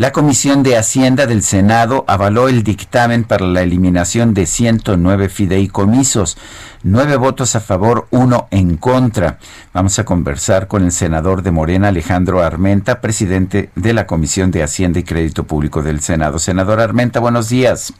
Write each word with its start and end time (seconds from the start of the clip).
La 0.00 0.12
Comisión 0.12 0.62
de 0.62 0.78
Hacienda 0.78 1.26
del 1.26 1.42
Senado 1.42 2.06
avaló 2.06 2.48
el 2.48 2.62
dictamen 2.62 3.22
para 3.22 3.44
la 3.44 3.60
eliminación 3.60 4.32
de 4.32 4.46
109 4.46 5.28
fideicomisos. 5.28 6.38
Nueve 6.82 7.16
votos 7.16 7.54
a 7.54 7.60
favor, 7.60 8.06
uno 8.10 8.48
en 8.50 8.78
contra. 8.78 9.38
Vamos 9.74 9.98
a 9.98 10.06
conversar 10.06 10.68
con 10.68 10.84
el 10.84 10.92
senador 10.92 11.42
de 11.42 11.50
Morena, 11.50 11.88
Alejandro 11.88 12.42
Armenta, 12.42 13.02
presidente 13.02 13.68
de 13.74 13.92
la 13.92 14.06
Comisión 14.06 14.50
de 14.50 14.62
Hacienda 14.62 15.00
y 15.00 15.02
Crédito 15.02 15.44
Público 15.44 15.82
del 15.82 16.00
Senado. 16.00 16.38
Senador 16.38 16.80
Armenta, 16.80 17.20
buenos 17.20 17.50
días. 17.50 17.92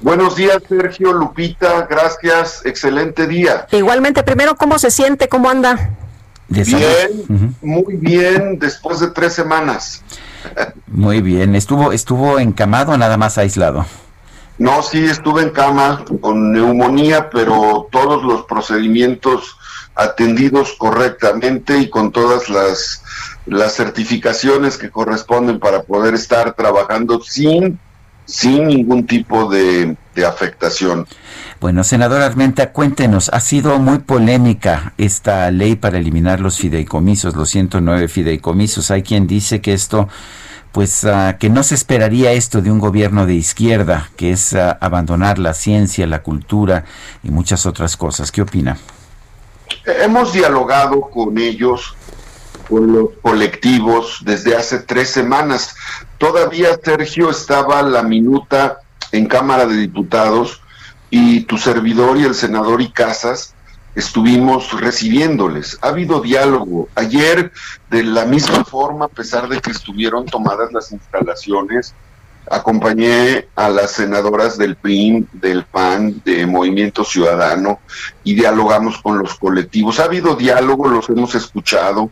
Buenos 0.00 0.36
días, 0.36 0.58
Sergio, 0.68 1.12
Lupita, 1.12 1.88
gracias, 1.90 2.64
excelente 2.64 3.26
día. 3.26 3.66
Igualmente, 3.72 4.22
primero, 4.22 4.54
¿cómo 4.54 4.78
se 4.78 4.92
siente? 4.92 5.28
¿Cómo 5.28 5.50
anda? 5.50 5.90
Bien, 6.46 7.56
muy 7.60 7.96
bien, 7.96 8.60
después 8.60 9.00
de 9.00 9.08
tres 9.10 9.32
semanas. 9.32 10.04
Muy 10.86 11.20
bien, 11.20 11.54
¿estuvo, 11.54 11.92
estuvo 11.92 12.38
encamado 12.38 12.92
o 12.92 12.98
nada 12.98 13.16
más 13.16 13.38
aislado? 13.38 13.86
No, 14.58 14.82
sí, 14.82 15.04
estuve 15.04 15.42
en 15.42 15.50
cama 15.50 16.04
con 16.20 16.52
neumonía, 16.52 17.30
pero 17.30 17.88
todos 17.90 18.22
los 18.22 18.44
procedimientos 18.44 19.56
atendidos 19.94 20.74
correctamente 20.78 21.78
y 21.78 21.90
con 21.90 22.12
todas 22.12 22.48
las, 22.48 23.02
las 23.46 23.74
certificaciones 23.74 24.78
que 24.78 24.90
corresponden 24.90 25.58
para 25.58 25.82
poder 25.82 26.14
estar 26.14 26.54
trabajando 26.54 27.20
sin 27.22 27.78
sin 28.24 28.66
ningún 28.66 29.06
tipo 29.06 29.48
de, 29.50 29.96
afectación. 30.26 31.06
Bueno, 31.60 31.84
senador 31.84 32.22
Armenta, 32.22 32.72
cuéntenos, 32.72 33.30
ha 33.32 33.40
sido 33.40 33.78
muy 33.78 33.98
polémica 33.98 34.92
esta 34.98 35.50
ley 35.50 35.76
para 35.76 35.98
eliminar 35.98 36.40
los 36.40 36.58
fideicomisos, 36.58 37.34
los 37.34 37.48
109 37.50 38.08
fideicomisos. 38.08 38.90
Hay 38.90 39.02
quien 39.02 39.26
dice 39.26 39.60
que 39.60 39.72
esto, 39.72 40.08
pues, 40.72 41.04
ah, 41.04 41.36
que 41.38 41.48
no 41.48 41.62
se 41.62 41.74
esperaría 41.74 42.32
esto 42.32 42.60
de 42.60 42.70
un 42.70 42.78
gobierno 42.78 43.26
de 43.26 43.34
izquierda, 43.34 44.10
que 44.16 44.32
es 44.32 44.54
ah, 44.54 44.76
abandonar 44.80 45.38
la 45.38 45.54
ciencia, 45.54 46.06
la 46.06 46.22
cultura 46.22 46.84
y 47.22 47.30
muchas 47.30 47.64
otras 47.64 47.96
cosas. 47.96 48.30
¿Qué 48.30 48.42
opina? 48.42 48.76
Hemos 49.86 50.32
dialogado 50.32 51.00
con 51.00 51.38
ellos 51.38 51.96
con 52.68 52.92
los 52.92 53.10
colectivos 53.20 54.18
desde 54.24 54.56
hace 54.56 54.78
tres 54.78 55.10
semanas. 55.10 55.74
Todavía, 56.18 56.78
Sergio, 56.82 57.30
estaba 57.30 57.82
la 57.82 58.02
minuta 58.02 58.80
en 59.12 59.26
Cámara 59.26 59.66
de 59.66 59.76
Diputados 59.76 60.60
y 61.10 61.42
tu 61.42 61.58
servidor 61.58 62.16
y 62.16 62.24
el 62.24 62.34
senador 62.34 62.80
y 62.80 62.90
Casas 62.90 63.54
estuvimos 63.94 64.72
recibiéndoles. 64.80 65.78
Ha 65.82 65.88
habido 65.88 66.20
diálogo. 66.20 66.88
Ayer, 66.94 67.52
de 67.90 68.04
la 68.04 68.24
misma 68.24 68.64
forma, 68.64 69.06
a 69.06 69.08
pesar 69.08 69.48
de 69.48 69.60
que 69.60 69.70
estuvieron 69.70 70.26
tomadas 70.26 70.72
las 70.72 70.92
instalaciones, 70.92 71.94
acompañé 72.50 73.46
a 73.54 73.68
las 73.68 73.92
senadoras 73.92 74.58
del 74.58 74.76
PRIM, 74.76 75.26
del 75.32 75.64
PAN, 75.64 76.22
de 76.24 76.46
Movimiento 76.46 77.04
Ciudadano 77.04 77.80
y 78.24 78.34
dialogamos 78.34 78.98
con 78.98 79.18
los 79.18 79.34
colectivos. 79.34 80.00
Ha 80.00 80.04
habido 80.04 80.34
diálogo, 80.34 80.88
los 80.88 81.08
hemos 81.08 81.34
escuchado. 81.34 82.10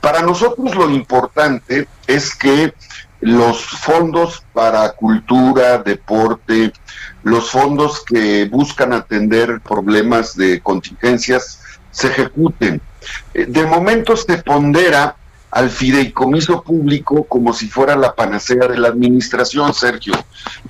Para 0.00 0.22
nosotros 0.22 0.74
lo 0.74 0.90
importante 0.90 1.88
es 2.06 2.34
que 2.34 2.74
los 3.20 3.62
fondos 3.62 4.42
para 4.52 4.92
cultura, 4.92 5.78
deporte, 5.78 6.72
los 7.22 7.50
fondos 7.50 8.02
que 8.04 8.46
buscan 8.46 8.92
atender 8.92 9.60
problemas 9.60 10.36
de 10.36 10.60
contingencias 10.60 11.60
se 11.90 12.08
ejecuten. 12.08 12.80
Eh, 13.34 13.46
de 13.46 13.66
momento 13.66 14.16
se 14.16 14.38
pondera 14.38 15.16
al 15.50 15.68
fideicomiso 15.68 16.62
público 16.62 17.24
como 17.24 17.52
si 17.52 17.68
fuera 17.68 17.96
la 17.96 18.14
panacea 18.14 18.68
de 18.68 18.78
la 18.78 18.88
administración, 18.88 19.74
Sergio. 19.74 20.14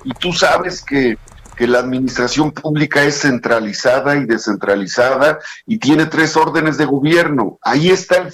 Y 0.03 0.11
tú 0.13 0.33
sabes 0.33 0.81
que 0.81 1.17
que 1.61 1.67
la 1.67 1.77
administración 1.77 2.53
pública 2.53 3.03
es 3.03 3.21
centralizada 3.21 4.15
y 4.15 4.25
descentralizada 4.25 5.37
y 5.67 5.77
tiene 5.77 6.07
tres 6.07 6.35
órdenes 6.35 6.75
de 6.79 6.85
gobierno. 6.85 7.59
Ahí, 7.61 7.91
está 7.91 8.17
el 8.17 8.33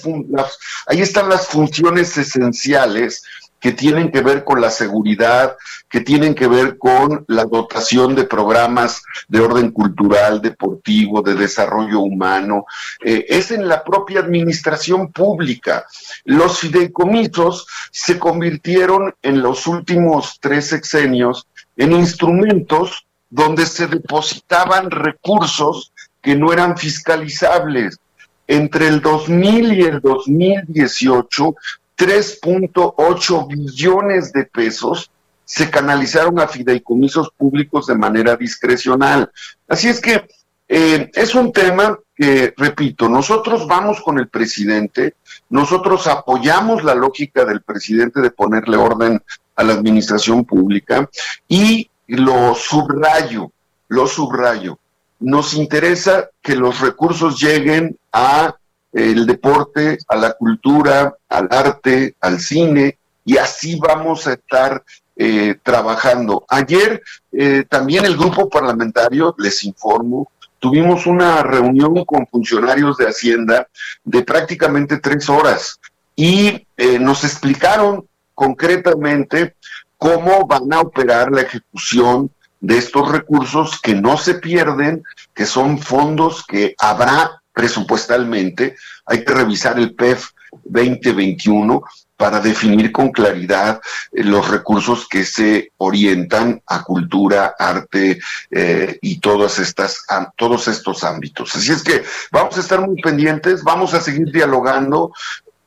ahí 0.86 1.02
están 1.02 1.28
las 1.28 1.46
funciones 1.46 2.16
esenciales 2.16 3.22
que 3.60 3.72
tienen 3.72 4.10
que 4.10 4.22
ver 4.22 4.44
con 4.44 4.62
la 4.62 4.70
seguridad, 4.70 5.58
que 5.90 6.00
tienen 6.00 6.34
que 6.34 6.46
ver 6.46 6.78
con 6.78 7.26
la 7.28 7.44
dotación 7.44 8.14
de 8.14 8.24
programas 8.24 9.02
de 9.28 9.40
orden 9.40 9.72
cultural, 9.72 10.40
deportivo, 10.40 11.20
de 11.20 11.34
desarrollo 11.34 12.00
humano. 12.00 12.64
Eh, 13.04 13.26
es 13.28 13.50
en 13.50 13.68
la 13.68 13.84
propia 13.84 14.20
administración 14.20 15.12
pública. 15.12 15.84
Los 16.24 16.60
fideicomisos 16.60 17.66
se 17.90 18.18
convirtieron 18.18 19.14
en 19.20 19.42
los 19.42 19.66
últimos 19.66 20.38
tres 20.40 20.68
sexenios 20.68 21.46
en 21.76 21.92
instrumentos 21.92 23.04
donde 23.30 23.66
se 23.66 23.86
depositaban 23.86 24.90
recursos 24.90 25.92
que 26.22 26.34
no 26.34 26.52
eran 26.52 26.76
fiscalizables. 26.76 27.98
Entre 28.46 28.88
el 28.88 29.00
2000 29.00 29.72
y 29.74 29.82
el 29.82 30.00
2018, 30.00 31.54
3.8 31.96 33.48
billones 33.48 34.32
de 34.32 34.44
pesos 34.44 35.10
se 35.44 35.70
canalizaron 35.70 36.38
a 36.40 36.48
fideicomisos 36.48 37.30
públicos 37.36 37.86
de 37.86 37.94
manera 37.94 38.36
discrecional. 38.36 39.30
Así 39.66 39.88
es 39.88 40.00
que 40.00 40.26
eh, 40.68 41.10
es 41.14 41.34
un 41.34 41.52
tema 41.52 41.98
que, 42.14 42.52
repito, 42.56 43.08
nosotros 43.08 43.66
vamos 43.66 44.02
con 44.02 44.18
el 44.18 44.28
presidente, 44.28 45.14
nosotros 45.48 46.06
apoyamos 46.06 46.84
la 46.84 46.94
lógica 46.94 47.44
del 47.44 47.62
presidente 47.62 48.20
de 48.20 48.30
ponerle 48.30 48.76
orden 48.76 49.22
a 49.56 49.64
la 49.64 49.72
administración 49.72 50.44
pública 50.44 51.08
y 51.48 51.90
lo 52.08 52.54
subrayo, 52.54 53.52
lo 53.88 54.06
subrayo. 54.06 54.78
Nos 55.20 55.54
interesa 55.54 56.30
que 56.42 56.56
los 56.56 56.80
recursos 56.80 57.40
lleguen 57.40 57.96
a 58.12 58.54
el 58.92 59.26
deporte, 59.26 59.98
a 60.08 60.16
la 60.16 60.32
cultura, 60.32 61.14
al 61.28 61.48
arte, 61.50 62.16
al 62.20 62.40
cine, 62.40 62.98
y 63.24 63.36
así 63.36 63.78
vamos 63.78 64.26
a 64.26 64.34
estar 64.34 64.82
eh, 65.16 65.56
trabajando. 65.62 66.44
Ayer 66.48 67.02
eh, 67.32 67.64
también 67.68 68.04
el 68.04 68.16
grupo 68.16 68.48
parlamentario, 68.48 69.34
les 69.38 69.64
informo, 69.64 70.30
tuvimos 70.58 71.06
una 71.06 71.42
reunión 71.42 72.04
con 72.04 72.26
funcionarios 72.26 72.96
de 72.96 73.06
Hacienda 73.06 73.68
de 74.04 74.22
prácticamente 74.22 74.98
tres 74.98 75.28
horas 75.28 75.78
y 76.16 76.66
eh, 76.76 76.98
nos 76.98 77.24
explicaron 77.24 78.06
concretamente 78.34 79.56
cómo 79.98 80.46
van 80.46 80.72
a 80.72 80.80
operar 80.80 81.30
la 81.30 81.42
ejecución 81.42 82.30
de 82.60 82.78
estos 82.78 83.10
recursos 83.10 83.80
que 83.80 83.94
no 83.94 84.16
se 84.16 84.34
pierden, 84.34 85.02
que 85.34 85.46
son 85.46 85.78
fondos 85.78 86.44
que 86.46 86.74
habrá 86.78 87.42
presupuestalmente. 87.52 88.76
Hay 89.04 89.24
que 89.24 89.34
revisar 89.34 89.78
el 89.78 89.94
PEF 89.94 90.30
2021 90.64 91.82
para 92.16 92.40
definir 92.40 92.90
con 92.90 93.10
claridad 93.12 93.80
eh, 94.12 94.24
los 94.24 94.48
recursos 94.48 95.06
que 95.08 95.24
se 95.24 95.72
orientan 95.76 96.60
a 96.66 96.82
cultura, 96.82 97.54
arte 97.58 98.18
eh, 98.50 98.98
y 99.00 99.20
todas 99.20 99.58
estas, 99.58 100.04
todos 100.36 100.68
estos 100.68 101.04
ámbitos. 101.04 101.54
Así 101.54 101.70
es 101.70 101.82
que 101.82 102.02
vamos 102.32 102.56
a 102.56 102.60
estar 102.60 102.80
muy 102.80 103.00
pendientes, 103.00 103.62
vamos 103.62 103.94
a 103.94 104.00
seguir 104.00 104.32
dialogando. 104.32 105.12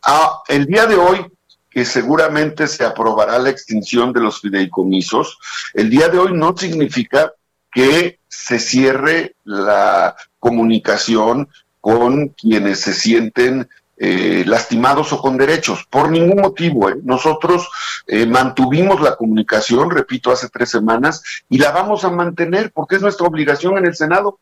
Ah, 0.04 0.40
el 0.48 0.66
día 0.66 0.88
de 0.88 0.96
hoy 0.96 1.26
que 1.72 1.86
seguramente 1.86 2.68
se 2.68 2.84
aprobará 2.84 3.40
la 3.40 3.50
extinción 3.50 4.14
de 4.14 4.20
los 4.20 4.42
fideicomisos, 4.42 5.40
el 5.74 5.90
día 5.90 6.10
de 6.10 6.20
hoy 6.20 6.34
no 6.34 6.56
significa 6.56 7.34
que 7.72 8.20
se 8.28 8.60
cierre 8.60 9.36
la 9.46 10.16
comunicación 10.38 11.48
con 11.80 12.30
quienes 12.30 12.82
se 12.82 12.94
sienten 12.94 13.70
eh, 14.04 14.44
lastimados 14.48 15.14
o 15.14 15.22
con 15.22 15.38
derechos, 15.38 15.86
por 15.90 16.10
ningún 16.10 16.42
motivo. 16.42 16.90
¿eh? 16.90 16.96
Nosotros 17.04 17.70
eh, 18.08 18.26
mantuvimos 18.26 19.00
la 19.00 19.16
comunicación, 19.16 19.92
repito, 19.92 20.32
hace 20.32 20.50
tres 20.50 20.70
semanas, 20.70 21.24
y 21.50 21.60
la 21.60 21.72
vamos 21.72 22.04
a 22.04 22.10
mantener 22.10 22.72
porque 22.72 22.96
es 22.96 23.02
nuestra 23.02 23.28
obligación 23.28 23.78
en 23.78 23.86
el 23.86 23.96
Senado. 23.96 24.40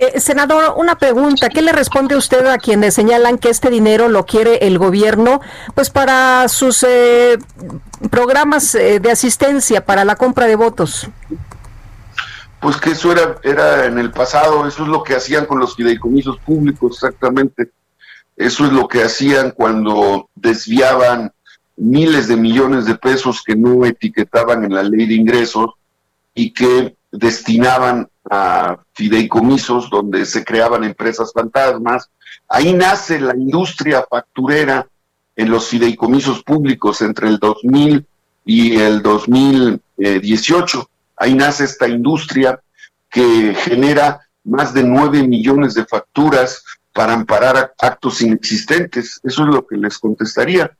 Eh, 0.00 0.20
senador, 0.20 0.74
una 0.76 0.96
pregunta. 0.96 1.48
¿Qué 1.48 1.60
le 1.60 1.72
responde 1.72 2.14
usted 2.14 2.46
a 2.46 2.58
quienes 2.58 2.94
señalan 2.94 3.36
que 3.36 3.50
este 3.50 3.68
dinero 3.68 4.08
lo 4.08 4.26
quiere 4.26 4.58
el 4.58 4.78
gobierno 4.78 5.40
pues 5.74 5.90
para 5.90 6.46
sus 6.46 6.84
eh, 6.84 7.36
programas 8.08 8.76
eh, 8.76 9.00
de 9.00 9.10
asistencia, 9.10 9.84
para 9.84 10.04
la 10.04 10.14
compra 10.14 10.46
de 10.46 10.54
votos? 10.54 11.08
Pues 12.60 12.76
que 12.76 12.90
eso 12.90 13.10
era, 13.10 13.38
era 13.42 13.86
en 13.86 13.98
el 13.98 14.12
pasado, 14.12 14.68
eso 14.68 14.84
es 14.84 14.88
lo 14.88 15.02
que 15.02 15.16
hacían 15.16 15.46
con 15.46 15.58
los 15.58 15.74
fideicomisos 15.74 16.38
públicos 16.46 16.92
exactamente. 16.94 17.72
Eso 18.36 18.66
es 18.66 18.72
lo 18.72 18.86
que 18.86 19.02
hacían 19.02 19.50
cuando 19.50 20.30
desviaban 20.36 21.32
miles 21.76 22.28
de 22.28 22.36
millones 22.36 22.86
de 22.86 22.94
pesos 22.94 23.42
que 23.44 23.56
no 23.56 23.84
etiquetaban 23.84 24.62
en 24.64 24.74
la 24.74 24.84
ley 24.84 25.08
de 25.08 25.14
ingresos 25.14 25.70
y 26.34 26.52
que 26.52 26.94
destinaban 27.10 28.08
a 28.30 28.78
fideicomisos 28.94 29.90
donde 29.90 30.26
se 30.26 30.44
creaban 30.44 30.84
empresas 30.84 31.32
fantasmas. 31.32 32.10
Ahí 32.48 32.72
nace 32.72 33.20
la 33.20 33.34
industria 33.34 34.04
facturera 34.08 34.86
en 35.36 35.50
los 35.50 35.68
fideicomisos 35.68 36.42
públicos 36.42 37.00
entre 37.02 37.28
el 37.28 37.38
2000 37.38 38.06
y 38.44 38.76
el 38.76 39.02
2018. 39.02 40.90
Ahí 41.16 41.34
nace 41.34 41.64
esta 41.64 41.88
industria 41.88 42.60
que 43.10 43.54
genera 43.54 44.20
más 44.44 44.72
de 44.74 44.82
9 44.82 45.26
millones 45.26 45.74
de 45.74 45.84
facturas 45.84 46.64
para 46.92 47.12
amparar 47.12 47.74
actos 47.78 48.22
inexistentes. 48.22 49.20
Eso 49.22 49.42
es 49.42 49.54
lo 49.54 49.66
que 49.66 49.76
les 49.76 49.98
contestaría. 49.98 50.76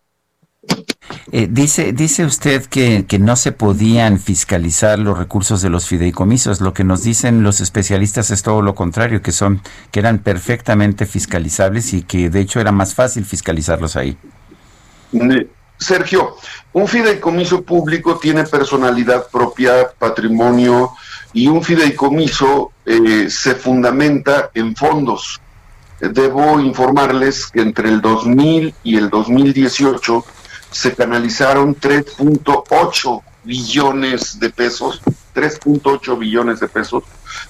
Eh, 1.31 1.47
dice, 1.51 1.93
dice 1.93 2.25
usted 2.25 2.65
que, 2.67 3.05
que, 3.07 3.19
no 3.19 3.37
se 3.37 3.53
podían 3.53 4.19
fiscalizar 4.19 4.99
los 4.99 5.19
recursos 5.19 5.61
de 5.61 5.69
los 5.69 5.87
fideicomisos. 5.87 6.61
Lo 6.61 6.73
que 6.73 6.85
nos 6.85 7.03
dicen 7.03 7.43
los 7.43 7.61
especialistas 7.61 8.31
es 8.31 8.43
todo 8.43 8.63
lo 8.63 8.75
contrario, 8.75 9.21
que 9.21 9.33
son, 9.33 9.61
que 9.91 10.01
eran 10.01 10.21
perfectamente 10.21 11.05
fiscalizables 11.05 11.93
y 11.93 12.03
que 12.03 12.31
de 12.31 12.41
hecho 12.41 12.61
era 12.61 12.73
más 12.73 12.95
fácil 12.95 13.27
fiscalizarlos 13.27 13.97
ahí. 13.97 14.17
Sergio, 15.79 16.37
un 16.73 16.89
fideicomiso 16.89 17.63
público 17.63 18.19
tiene 18.19 18.45
personalidad 18.45 19.29
propia, 19.31 19.91
patrimonio, 19.99 20.93
y 21.33 21.47
un 21.47 21.63
fideicomiso 21.63 22.73
eh, 22.85 23.29
se 23.31 23.55
fundamenta 23.55 24.51
en 24.55 24.75
fondos. 24.75 25.41
Debo 26.01 26.61
informarles 26.61 27.47
que 27.47 27.61
entre 27.61 27.89
el 27.89 28.01
2000 28.01 28.75
y 28.83 28.97
el 28.97 29.11
2018 29.11 30.25
se 30.71 30.95
canalizaron 30.95 31.75
3.8 31.77 33.23
billones 33.45 34.39
de 34.39 34.51
pesos, 34.51 35.01
3.8 35.35 36.19
billones 36.19 36.61
de 36.61 36.69
pesos 36.69 37.05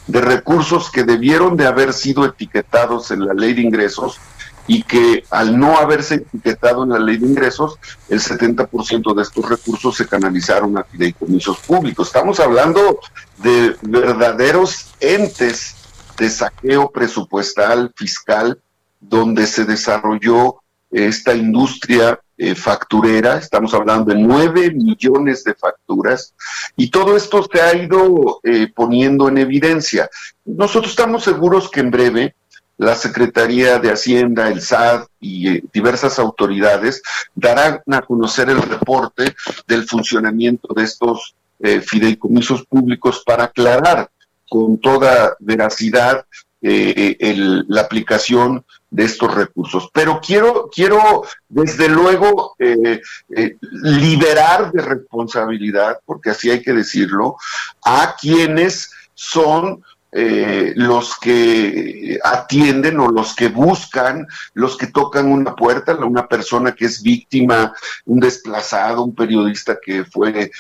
de 0.06 0.20
recursos 0.20 0.91
que 0.91 1.05
debieron 1.05 1.56
de 1.56 1.67
haber 1.67 1.93
sido 1.93 2.25
etiquetados 2.25 3.11
en 3.11 3.26
la 3.26 3.35
ley 3.35 3.55
de 3.55 3.62
ingresos 3.62 4.19
y 4.67 4.82
que 4.82 5.25
al 5.31 5.59
no 5.59 5.79
haberse 5.79 6.17
etiquetado 6.17 6.85
en 6.85 6.91
la 6.91 6.99
ley 6.99 7.17
de 7.17 7.26
ingresos, 7.26 7.79
el 8.11 8.20
70% 8.20 9.15
de 9.15 9.23
estos 9.23 9.49
recursos 9.49 9.97
se 9.97 10.06
canalizaron 10.06 10.76
a 10.76 10.85
fideicomisos 10.85 11.59
públicos. 11.61 12.09
Estamos 12.09 12.38
hablando 12.38 13.00
de 13.38 13.76
verdaderos 13.82 14.93
entes 15.00 15.75
de 16.19 16.29
saqueo 16.29 16.91
presupuestal, 16.91 17.93
fiscal, 17.97 18.61
donde 19.00 19.47
se 19.47 19.65
desarrolló 19.65 20.56
esta 20.90 21.35
industria 21.35 22.19
eh, 22.37 22.55
facturera, 22.55 23.38
estamos 23.38 23.75
hablando 23.75 24.12
de 24.12 24.20
nueve 24.20 24.70
millones 24.70 25.44
de 25.44 25.55
facturas, 25.55 26.35
y 26.76 26.88
todo 26.90 27.17
esto 27.17 27.46
se 27.52 27.61
ha 27.61 27.75
ido 27.75 28.40
eh, 28.44 28.69
poniendo 28.75 29.29
en 29.29 29.38
evidencia. 29.38 30.08
Nosotros 30.44 30.90
estamos 30.93 31.25
seguros 31.25 31.70
que 31.70 31.81
en 31.81 31.90
breve 31.90 32.35
la 32.76 32.94
Secretaría 32.94 33.81
de 33.81 33.90
Hacienda, 33.90 34.49
el 34.49 34.61
SAT 34.62 35.08
y 35.19 35.49
eh, 35.49 35.64
diversas 35.73 36.19
autoridades 36.20 37.02
darán 37.34 37.81
a 37.91 38.02
conocer 38.02 38.49
el 38.50 38.62
reporte 38.62 39.34
del 39.67 39.87
funcionamiento 39.87 40.73
de 40.75 40.84
estos 40.84 41.34
fideicomisos 41.61 42.64
públicos 42.67 43.25
para 43.26 43.43
aclarar 43.43 44.08
con 44.49 44.79
toda 44.79 45.34
veracidad 45.41 46.25
la 46.60 47.81
aplicación 47.81 48.64
de 48.90 49.05
estos 49.05 49.34
recursos. 49.34 49.90
Pero 49.93 50.20
quiero, 50.20 50.69
quiero 50.72 51.22
desde 51.49 51.88
luego, 51.88 52.55
eh, 52.58 53.00
eh, 53.34 53.56
liberar 53.82 54.72
de 54.72 54.82
responsabilidad, 54.82 56.00
porque 56.05 56.31
así 56.31 56.50
hay 56.50 56.62
que 56.62 56.72
decirlo, 56.72 57.37
a 57.84 58.16
quienes 58.20 58.90
son 59.14 59.82
eh, 60.10 60.72
los 60.75 61.19
que 61.19 62.19
atienden 62.25 62.99
o 62.99 63.10
los 63.10 63.34
que 63.34 63.49
buscan, 63.49 64.26
los 64.55 64.78
que 64.78 64.87
tocan 64.87 65.31
una 65.31 65.55
puerta, 65.55 65.94
una 65.96 66.26
persona 66.26 66.72
que 66.75 66.87
es 66.87 67.02
víctima, 67.02 67.75
un 68.06 68.20
desplazado, 68.20 69.02
un 69.02 69.14
periodista 69.14 69.76
que 69.84 70.05
fue 70.06 70.50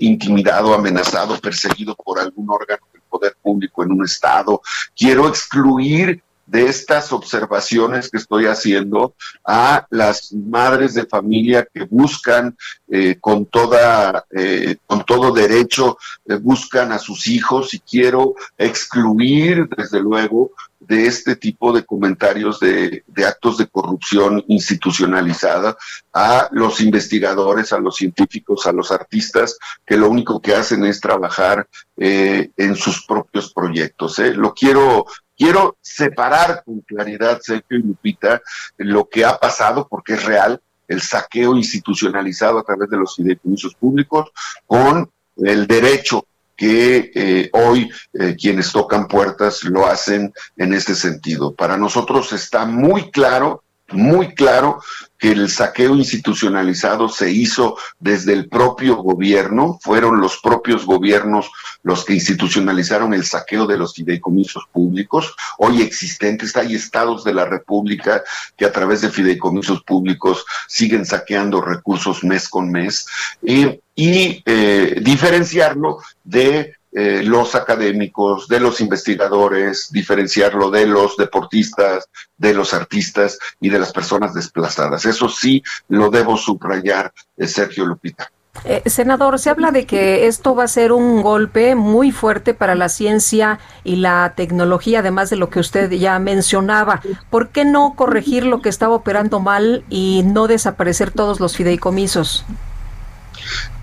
intimidado, 0.00 0.72
amenazado, 0.72 1.38
perseguido 1.38 1.94
por 1.94 2.18
algún 2.18 2.48
órgano 2.48 2.86
poder 3.14 3.36
público 3.40 3.84
en 3.84 3.92
un 3.92 4.04
estado. 4.04 4.60
Quiero 4.96 5.28
excluir 5.28 6.20
de 6.46 6.66
estas 6.66 7.12
observaciones 7.12 8.10
que 8.10 8.18
estoy 8.18 8.46
haciendo 8.46 9.14
a 9.44 9.86
las 9.90 10.32
madres 10.32 10.94
de 10.94 11.06
familia 11.06 11.66
que 11.72 11.84
buscan 11.84 12.56
eh, 12.88 13.16
con 13.20 13.46
toda 13.46 14.26
eh, 14.30 14.76
con 14.86 15.04
todo 15.04 15.32
derecho 15.32 15.96
eh, 16.26 16.34
buscan 16.34 16.92
a 16.92 16.98
sus 16.98 17.26
hijos 17.28 17.72
y 17.72 17.80
quiero 17.80 18.34
excluir 18.58 19.68
desde 19.74 20.00
luego 20.00 20.50
de 20.80 21.06
este 21.06 21.36
tipo 21.36 21.72
de 21.72 21.86
comentarios 21.86 22.60
de, 22.60 23.04
de, 23.06 23.24
actos 23.24 23.56
de 23.56 23.66
corrupción 23.68 24.44
institucionalizada 24.48 25.78
a 26.12 26.48
los 26.52 26.78
investigadores, 26.82 27.72
a 27.72 27.78
los 27.78 27.96
científicos, 27.96 28.66
a 28.66 28.72
los 28.72 28.92
artistas, 28.92 29.56
que 29.86 29.96
lo 29.96 30.10
único 30.10 30.42
que 30.42 30.54
hacen 30.54 30.84
es 30.84 31.00
trabajar 31.00 31.66
en 31.96 32.76
sus 32.76 33.06
propios 33.06 33.50
proyectos. 33.54 34.18
Lo 34.18 34.52
quiero 34.52 35.06
Quiero 35.36 35.76
separar 35.80 36.62
con 36.64 36.80
claridad, 36.80 37.40
Sergio 37.42 37.78
y 37.78 37.82
Lupita, 37.82 38.40
lo 38.78 39.08
que 39.08 39.24
ha 39.24 39.38
pasado, 39.38 39.86
porque 39.88 40.14
es 40.14 40.24
real, 40.24 40.60
el 40.86 41.00
saqueo 41.00 41.56
institucionalizado 41.56 42.58
a 42.58 42.62
través 42.62 42.90
de 42.90 42.96
los 42.96 43.16
fideicomisos 43.16 43.74
públicos, 43.74 44.30
con 44.66 45.10
el 45.36 45.66
derecho 45.66 46.26
que 46.56 47.10
eh, 47.14 47.50
hoy 47.52 47.90
eh, 48.12 48.36
quienes 48.38 48.70
tocan 48.70 49.08
puertas 49.08 49.64
lo 49.64 49.86
hacen 49.86 50.32
en 50.56 50.72
este 50.72 50.94
sentido. 50.94 51.54
Para 51.54 51.76
nosotros 51.76 52.32
está 52.32 52.64
muy 52.64 53.10
claro, 53.10 53.64
muy 53.92 54.34
claro 54.34 54.82
que 55.18 55.32
el 55.32 55.48
saqueo 55.48 55.94
institucionalizado 55.94 57.08
se 57.08 57.30
hizo 57.30 57.76
desde 57.98 58.32
el 58.32 58.48
propio 58.48 58.96
gobierno, 58.96 59.78
fueron 59.80 60.20
los 60.20 60.38
propios 60.38 60.84
gobiernos 60.84 61.50
los 61.82 62.04
que 62.04 62.14
institucionalizaron 62.14 63.14
el 63.14 63.24
saqueo 63.24 63.66
de 63.66 63.78
los 63.78 63.94
fideicomisos 63.94 64.64
públicos, 64.72 65.34
hoy 65.58 65.82
existentes, 65.82 66.56
hay 66.56 66.74
estados 66.74 67.24
de 67.24 67.34
la 67.34 67.44
República 67.44 68.22
que 68.56 68.64
a 68.64 68.72
través 68.72 69.02
de 69.02 69.10
fideicomisos 69.10 69.82
públicos 69.82 70.44
siguen 70.68 71.06
saqueando 71.06 71.60
recursos 71.60 72.24
mes 72.24 72.48
con 72.48 72.70
mes, 72.70 73.06
y 73.42 74.42
eh, 74.44 75.00
diferenciarlo 75.02 75.98
de 76.24 76.74
eh, 76.96 77.24
los 77.24 77.56
académicos, 77.56 78.46
de 78.46 78.60
los 78.60 78.80
investigadores, 78.80 79.90
diferenciarlo 79.90 80.70
de 80.70 80.86
los 80.86 81.16
deportistas, 81.16 82.08
de 82.36 82.54
los 82.54 82.72
artistas 82.72 83.36
y 83.60 83.68
de 83.68 83.80
las 83.80 83.92
personas 83.92 84.32
desplazadas. 84.32 85.04
Eso 85.04 85.28
sí 85.28 85.60
lo 85.88 86.08
debo 86.08 86.36
subrayar, 86.36 87.12
eh, 87.36 87.48
Sergio 87.48 87.84
Lupita. 87.84 88.30
Eh, 88.64 88.82
senador, 88.86 89.38
se 89.40 89.50
habla 89.50 89.72
de 89.72 89.84
que 89.84 90.26
esto 90.26 90.54
va 90.54 90.64
a 90.64 90.68
ser 90.68 90.92
un 90.92 91.22
golpe 91.22 91.74
muy 91.74 92.12
fuerte 92.12 92.54
para 92.54 92.76
la 92.76 92.88
ciencia 92.88 93.58
y 93.82 93.96
la 93.96 94.34
tecnología, 94.36 95.00
además 95.00 95.28
de 95.28 95.36
lo 95.36 95.50
que 95.50 95.58
usted 95.58 95.90
ya 95.90 96.18
mencionaba. 96.20 97.02
¿Por 97.28 97.48
qué 97.48 97.64
no 97.64 97.94
corregir 97.96 98.46
lo 98.46 98.62
que 98.62 98.68
estaba 98.68 98.94
operando 98.94 99.40
mal 99.40 99.84
y 99.90 100.22
no 100.24 100.46
desaparecer 100.46 101.10
todos 101.10 101.40
los 101.40 101.56
fideicomisos? 101.56 102.46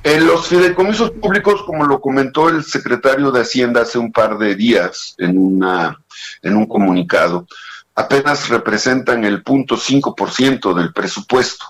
En 0.03 0.25
los 0.25 0.47
fideicomisos 0.47 1.11
públicos, 1.11 1.61
como 1.63 1.85
lo 1.85 2.01
comentó 2.01 2.49
el 2.49 2.63
secretario 2.63 3.31
de 3.31 3.41
Hacienda 3.41 3.81
hace 3.81 3.99
un 3.99 4.11
par 4.11 4.37
de 4.37 4.55
días 4.55 5.15
en, 5.19 5.37
una, 5.37 6.01
en 6.41 6.57
un 6.57 6.65
comunicado, 6.65 7.47
apenas 7.93 8.49
representan 8.49 9.23
el 9.23 9.43
0.5% 9.43 10.73
del 10.73 10.91
presupuesto. 10.91 11.65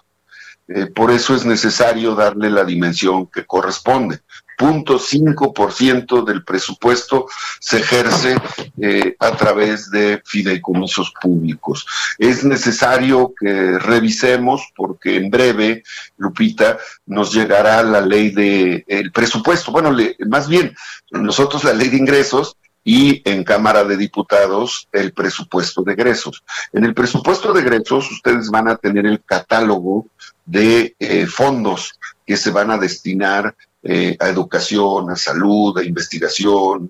Eh, 0.68 0.86
por 0.86 1.12
eso 1.12 1.36
es 1.36 1.46
necesario 1.46 2.16
darle 2.16 2.50
la 2.50 2.64
dimensión 2.64 3.28
que 3.28 3.46
corresponde. 3.46 4.22
0.5% 4.62 6.24
del 6.24 6.44
presupuesto 6.44 7.26
se 7.60 7.80
ejerce 7.80 8.36
eh, 8.80 9.16
a 9.20 9.32
través 9.32 9.90
de 9.90 10.22
fideicomisos 10.24 11.14
públicos. 11.20 11.86
Es 12.20 12.44
necesario 12.44 13.34
que 13.40 13.80
revisemos 13.80 14.72
porque 14.76 15.16
en 15.16 15.32
breve, 15.32 15.84
Lupita, 16.18 16.78
nos 17.08 17.34
llegará 17.34 17.82
la 17.84 18.02
ley 18.02 18.30
de 18.30 18.86
el 18.88 19.12
presupuesto. 19.12 19.72
Bueno, 19.72 19.96
más 20.28 20.48
bien, 20.48 20.76
nosotros 21.10 21.64
la 21.64 21.74
ley 21.74 21.90
de 21.90 21.98
ingresos 21.98 22.56
y 22.84 23.22
en 23.30 23.44
Cámara 23.44 23.84
de 23.84 23.98
Diputados 23.98 24.88
el 24.92 25.14
presupuesto 25.14 25.84
de 25.84 25.94
egresos. 25.94 26.44
En 26.74 26.84
el 26.84 26.94
presupuesto 26.94 27.54
de 27.54 27.62
egresos 27.62 28.12
ustedes 28.12 28.50
van 28.50 28.68
a 28.68 28.76
tener 28.76 29.06
el 29.06 29.24
catálogo 29.24 30.08
de 30.46 30.96
eh, 31.00 31.28
fondos 31.28 32.00
que 32.26 32.38
se 32.38 32.52
van 32.52 32.72
a 32.72 32.78
destinar 32.78 33.56
eh, 33.84 34.16
a 34.20 34.30
educación, 34.30 35.10
a 35.10 35.16
salud, 35.16 35.78
a 35.78 35.84
investigación, 35.84 36.90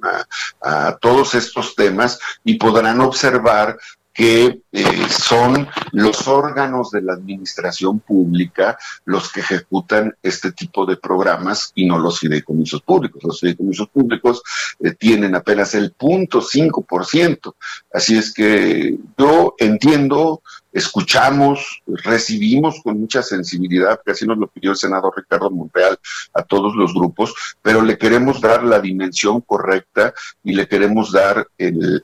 a, 0.61 0.97
todos 0.99 1.35
estos 1.35 1.73
temas 1.75 2.19
y 2.43 2.55
podrán 2.55 2.99
observar 3.01 3.77
que 4.13 4.61
eh, 4.73 5.07
son 5.09 5.69
los 5.93 6.27
órganos 6.27 6.91
de 6.91 7.01
la 7.01 7.13
administración 7.13 7.99
pública 8.01 8.77
los 9.05 9.31
que 9.31 9.39
ejecutan 9.39 10.13
este 10.21 10.51
tipo 10.51 10.85
de 10.85 10.97
programas 10.97 11.71
y 11.75 11.85
no 11.85 11.97
los 11.97 12.19
fideicomisos 12.19 12.81
públicos. 12.81 13.23
Los 13.23 13.39
fideicomisos 13.39 13.87
públicos 13.87 14.43
eh, 14.81 14.91
tienen 14.91 15.33
apenas 15.33 15.75
el 15.75 15.93
punto 15.93 16.41
cinco 16.41 16.81
por 16.81 17.05
ciento. 17.05 17.55
Así 17.93 18.17
es 18.17 18.33
que 18.33 18.97
yo 19.17 19.55
entiendo 19.57 20.41
escuchamos, 20.71 21.81
recibimos 21.85 22.81
con 22.83 22.99
mucha 22.99 23.21
sensibilidad, 23.21 23.99
que 24.03 24.11
así 24.11 24.25
nos 24.25 24.37
lo 24.37 24.47
pidió 24.47 24.71
el 24.71 24.77
senador 24.77 25.13
Ricardo 25.15 25.49
Monreal 25.49 25.97
a 26.33 26.43
todos 26.43 26.75
los 26.75 26.93
grupos, 26.93 27.33
pero 27.61 27.81
le 27.81 27.97
queremos 27.97 28.41
dar 28.41 28.63
la 28.63 28.79
dimensión 28.79 29.41
correcta 29.41 30.13
y 30.43 30.53
le 30.53 30.67
queremos 30.67 31.11
dar 31.11 31.47
el, 31.57 32.03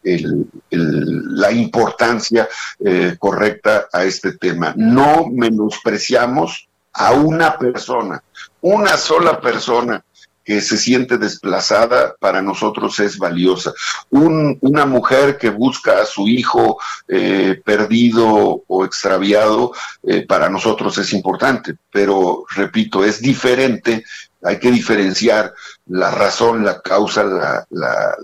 la 0.69 1.51
importancia 1.51 2.47
eh, 2.83 3.15
correcta 3.17 3.87
a 3.91 4.03
este 4.03 4.33
tema. 4.33 4.73
No 4.75 5.27
menospreciamos 5.31 6.67
a 6.93 7.13
una 7.13 7.57
persona, 7.57 8.23
una 8.61 8.97
sola 8.97 9.39
persona 9.39 10.03
que 10.47 10.61
se 10.61 10.77
siente 10.77 11.17
desplazada, 11.17 12.15
para 12.21 12.41
nosotros 12.41 12.97
es 13.01 13.17
valiosa. 13.17 13.73
una 14.11 14.85
mujer 14.85 15.37
que 15.37 15.49
busca 15.49 16.01
a 16.01 16.05
su 16.05 16.25
hijo 16.29 16.79
eh, 17.09 17.61
perdido 17.65 18.63
o 18.65 18.85
extraviado, 18.85 19.73
eh, 20.03 20.25
para 20.25 20.49
nosotros 20.49 20.97
es 20.99 21.11
importante, 21.11 21.75
pero 21.91 22.45
repito, 22.55 23.03
es 23.03 23.21
diferente, 23.21 24.05
hay 24.41 24.57
que 24.57 24.71
diferenciar 24.71 25.53
la 25.87 26.11
razón, 26.11 26.63
la 26.63 26.79
causa, 26.79 27.25
la, 27.25 27.67
la, 27.69 28.15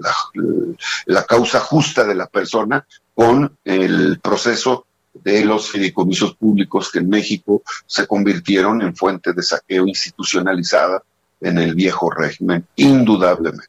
la 1.07 1.23
causa 1.25 1.59
justa 1.59 2.05
de 2.05 2.15
la 2.15 2.27
persona 2.27 2.87
con 3.13 3.57
el 3.65 4.21
proceso 4.21 4.85
de 5.13 5.43
los 5.43 5.69
fideicomisos 5.69 6.35
públicos 6.37 6.89
que 6.89 6.99
en 6.99 7.09
México 7.09 7.63
se 7.85 8.07
convirtieron 8.07 8.81
en 8.81 8.95
fuente 8.95 9.33
de 9.33 9.43
saqueo 9.43 9.85
institucionalizada 9.85 11.03
en 11.43 11.57
el 11.57 11.75
viejo 11.75 12.09
régimen, 12.09 12.65
indudablemente. 12.75 13.67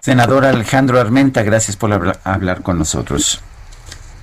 Senador 0.00 0.44
Alejandro 0.44 1.00
Armenta, 1.00 1.42
gracias 1.42 1.76
por 1.76 1.92
hablar, 1.92 2.62
con 2.62 2.78
nosotros. 2.78 3.40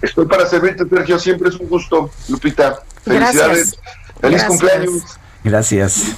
Estoy 0.01 0.25
para 0.25 0.45
servirte, 0.47 0.83
Sergio, 0.89 1.19
siempre 1.19 1.49
es 1.49 1.55
un 1.55 1.69
gusto. 1.69 2.09
Lupita, 2.27 2.79
felicidades. 3.03 3.77
Feliz 4.19 4.43
cumpleaños. 4.43 5.03
Gracias. 5.43 6.15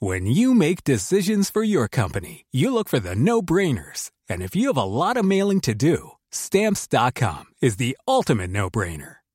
When 0.00 0.26
you 0.26 0.52
make 0.54 0.82
decisions 0.82 1.48
for 1.48 1.62
your 1.62 1.86
company, 1.86 2.46
you 2.50 2.74
look 2.74 2.88
for 2.88 2.98
the 2.98 3.14
no-brainers. 3.14 4.10
And 4.28 4.42
if 4.42 4.56
you 4.56 4.66
have 4.66 4.76
a 4.76 4.82
lot 4.82 5.16
of 5.16 5.24
mailing 5.24 5.60
to 5.60 5.74
do, 5.74 6.12
stamps.com 6.32 7.44
is 7.60 7.76
the 7.76 7.96
ultimate 8.08 8.50
no-brainer. 8.50 9.21